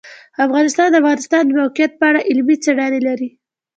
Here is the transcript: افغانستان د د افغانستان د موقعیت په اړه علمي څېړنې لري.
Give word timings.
افغانستان 0.45 0.87
د 0.91 0.93
د 0.95 0.99
افغانستان 1.01 1.41
د 1.45 1.49
موقعیت 1.61 1.91
په 1.99 2.05
اړه 2.09 2.25
علمي 2.29 2.55
څېړنې 2.63 3.01
لري. 3.07 3.29